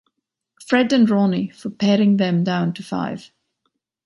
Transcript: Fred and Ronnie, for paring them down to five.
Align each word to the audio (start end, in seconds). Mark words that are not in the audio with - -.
Fred 0.65 0.91
and 0.93 1.07
Ronnie, 1.07 1.49
for 1.49 1.69
paring 1.69 2.17
them 2.17 2.43
down 2.43 2.73
to 2.73 2.81
five. 2.81 3.29